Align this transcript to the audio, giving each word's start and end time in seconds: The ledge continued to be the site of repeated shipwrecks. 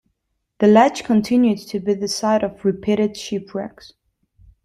The 0.57 0.65
ledge 0.67 1.03
continued 1.03 1.59
to 1.69 1.79
be 1.79 1.93
the 1.93 2.07
site 2.07 2.43
of 2.43 2.65
repeated 2.65 3.15
shipwrecks. 3.15 3.93